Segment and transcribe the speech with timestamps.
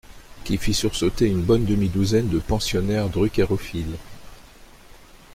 [0.43, 3.99] qui fit sursauter une bonne demi-douzaine de pensionnaires druckerophiles.